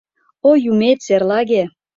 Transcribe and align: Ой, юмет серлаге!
Ой, 0.49 0.57
юмет 0.71 0.99
серлаге! 1.05 1.61